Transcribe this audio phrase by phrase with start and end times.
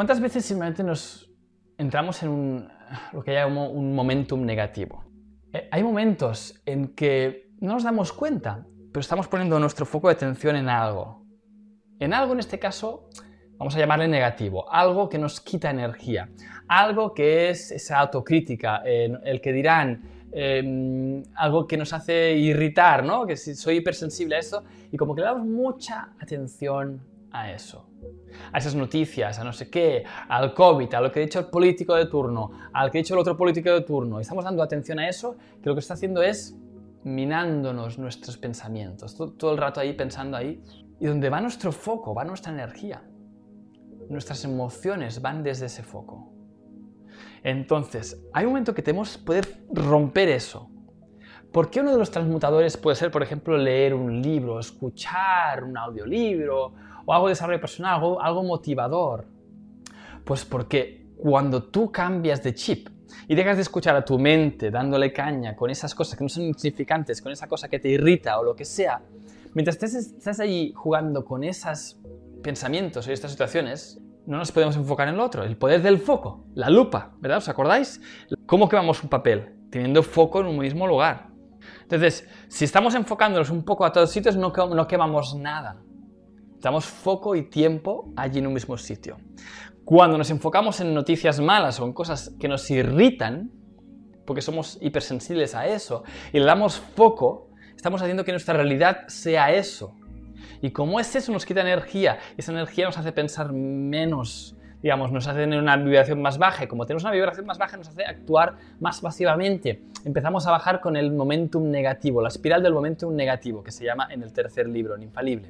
[0.00, 1.30] ¿Cuántas veces simplemente nos
[1.76, 2.68] entramos en un,
[3.12, 5.04] lo que llamo un momentum negativo?
[5.52, 10.14] Eh, hay momentos en que no nos damos cuenta, pero estamos poniendo nuestro foco de
[10.14, 11.26] atención en algo.
[11.98, 13.10] En algo, en este caso,
[13.58, 16.30] vamos a llamarle negativo, algo que nos quita energía,
[16.66, 23.26] algo que es esa autocrítica, el que dirán, em, algo que nos hace irritar, ¿no?
[23.26, 27.02] Que si soy hipersensible a eso, y como que le damos mucha atención
[27.32, 27.90] a eso
[28.52, 31.46] a esas noticias, a no sé qué, al COVID, a lo que ha dicho el
[31.46, 34.18] político de turno, al que ha dicho el otro político de turno.
[34.18, 36.56] Y estamos dando atención a eso, que lo que está haciendo es
[37.04, 40.62] minándonos nuestros pensamientos, todo, el rato ahí pensando ahí.
[40.98, 43.02] Y donde va nuestro foco, va nuestra energía.
[44.10, 46.32] Nuestras emociones van desde ese foco.
[47.42, 50.68] Entonces, hay un momento que tenemos que poder romper eso.
[51.52, 55.76] ¿Por qué uno de los transmutadores puede ser, por ejemplo, leer un libro, escuchar un
[55.76, 56.74] audiolibro,
[57.10, 59.26] o algo de desarrollo personal, algo, algo motivador?
[60.24, 62.88] Pues porque cuando tú cambias de chip
[63.26, 66.44] y dejas de escuchar a tu mente dándole caña con esas cosas que no son
[66.44, 69.02] insignificantes, con esa cosa que te irrita o lo que sea,
[69.54, 71.98] mientras estés, estás ahí jugando con esos
[72.44, 75.42] pensamientos y estas situaciones, no nos podemos enfocar en lo otro.
[75.42, 77.38] El poder del foco, la lupa, ¿verdad?
[77.38, 78.00] ¿Os acordáis?
[78.46, 79.56] ¿Cómo quemamos un papel?
[79.68, 81.30] Teniendo foco en un mismo lugar.
[81.82, 85.82] Entonces, si estamos enfocándonos un poco a todos sitios, no quemamos nada.
[86.60, 89.16] Damos foco y tiempo allí en un mismo sitio.
[89.84, 93.50] Cuando nos enfocamos en noticias malas o en cosas que nos irritan,
[94.26, 99.52] porque somos hipersensibles a eso, y le damos foco, estamos haciendo que nuestra realidad sea
[99.52, 99.96] eso.
[100.60, 105.12] Y como es eso, nos quita energía, y esa energía nos hace pensar menos, digamos,
[105.12, 108.04] nos hace tener una vibración más baja, como tenemos una vibración más baja, nos hace
[108.04, 109.82] actuar más pasivamente.
[110.04, 114.08] Empezamos a bajar con el momentum negativo, la espiral del momentum negativo, que se llama
[114.10, 115.48] en el tercer libro, en Infalible.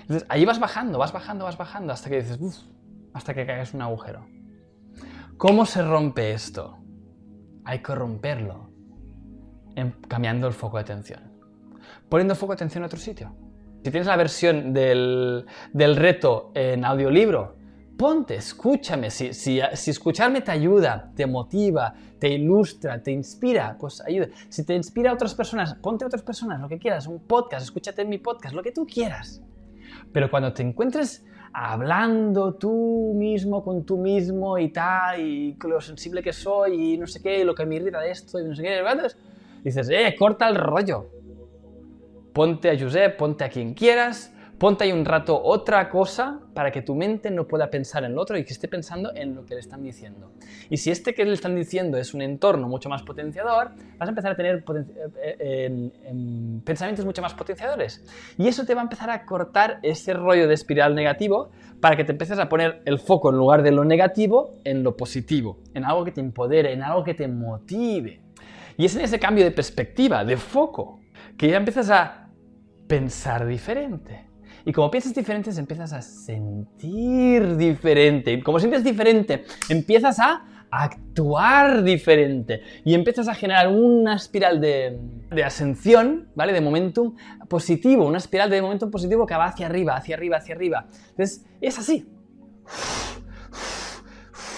[0.00, 2.56] Entonces, ahí vas bajando, vas bajando, vas bajando, hasta que dices, uff,
[3.12, 4.26] hasta que caigas un agujero.
[5.36, 6.78] ¿Cómo se rompe esto?
[7.64, 8.70] Hay que romperlo
[10.08, 11.20] cambiando el foco de atención.
[12.08, 13.32] Poniendo foco de atención en otro sitio.
[13.82, 17.54] Si tienes la versión del, reto en audiolibro,
[17.96, 19.10] ponte, escúchame.
[19.10, 24.28] Si, si, si, escucharme te ayuda, te motiva, te ilustra, te inspira, pues ayuda.
[24.50, 27.64] Si te inspira a otras personas, ponte a otras personas, lo que quieras, un podcast,
[27.64, 29.42] escúchate en mi podcast, lo que tú quieras.
[30.12, 31.24] Pero cuando te encuentres
[31.54, 37.06] hablando tú mismo con tú mismo y tal, y lo sensible que soy y no
[37.06, 38.82] sé qué, y lo que me irrita de esto y no sé qué,
[39.64, 41.19] dices, eh, corta el rollo.
[42.32, 46.82] Ponte a Josep, ponte a quien quieras, Ponte ahí un rato otra cosa para que
[46.82, 49.54] tu mente no pueda pensar en lo otro y que esté pensando en lo que
[49.54, 50.32] le están diciendo.
[50.68, 54.10] Y si este que le están diciendo es un entorno mucho más potenciador, vas a
[54.10, 54.62] empezar a tener
[55.22, 58.04] eh, eh, pensamientos mucho más potenciadores.
[58.36, 62.04] Y eso te va a empezar a cortar ese rollo de espiral negativo para que
[62.04, 65.86] te empieces a poner el foco en lugar de lo negativo en lo positivo, en
[65.86, 68.20] algo que te empodere, en algo que te motive.
[68.76, 71.00] Y es en ese cambio de perspectiva, de foco,
[71.36, 72.28] que ya empiezas a
[72.86, 74.30] pensar diferente
[74.64, 78.32] y como piensas diferente, empiezas a sentir diferente.
[78.32, 82.62] Y como sientes diferente, empiezas a actuar diferente.
[82.84, 84.98] Y empiezas a generar una espiral de,
[85.30, 86.52] de ascensión, ¿vale?
[86.52, 87.16] De momentum
[87.48, 90.86] positivo, una espiral de momentum positivo que va hacia arriba, hacia arriba, hacia arriba.
[91.10, 92.06] Entonces, es así.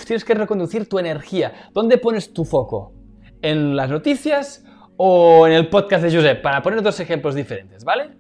[0.07, 1.71] Tienes que reconducir tu energía.
[1.73, 2.93] ¿Dónde pones tu foco?
[3.41, 4.65] ¿En las noticias
[5.05, 6.41] o en el podcast de Josep?
[6.41, 8.13] Para poner dos ejemplos diferentes, ¿vale?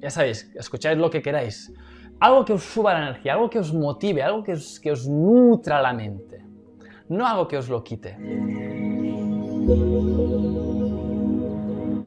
[0.00, 1.72] ya sabéis, escucháis lo que queráis.
[2.18, 5.06] Algo que os suba la energía, algo que os motive, algo que os, que os
[5.08, 6.44] nutra la mente.
[7.08, 8.16] No algo que os lo quite.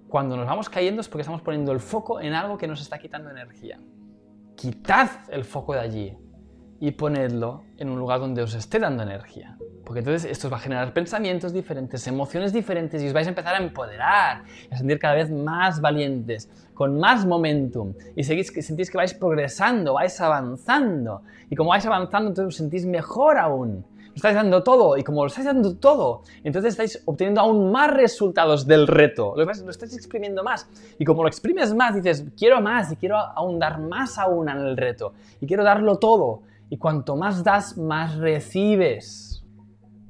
[0.10, 3.00] Cuando nos vamos cayendo es porque estamos poniendo el foco en algo que nos está
[3.00, 3.80] quitando energía.
[4.58, 6.18] Quitad el foco de allí
[6.80, 9.58] y ponedlo en un lugar donde os esté dando energía.
[9.84, 13.30] Porque entonces esto os va a generar pensamientos diferentes, emociones diferentes y os vais a
[13.30, 18.92] empezar a empoderar, a sentir cada vez más valientes, con más momentum y seguís, sentís
[18.92, 21.22] que vais progresando, vais avanzando.
[21.50, 23.86] Y como vais avanzando, entonces os sentís mejor aún.
[24.10, 27.94] Lo estáis dando todo y como lo estáis dando todo, entonces estáis obteniendo aún más
[27.94, 29.36] resultados del reto.
[29.38, 30.68] Lo, lo estáis exprimiendo más.
[30.98, 34.58] Y como lo exprimes más, dices, quiero más y quiero aún dar más aún en
[34.58, 35.14] el reto.
[35.40, 36.42] Y quiero darlo todo.
[36.70, 39.46] Y cuanto más das, más recibes.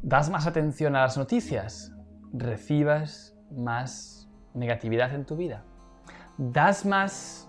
[0.01, 1.91] Das más atención a las noticias,
[2.33, 5.63] recibas más negatividad en tu vida.
[6.37, 7.47] Das más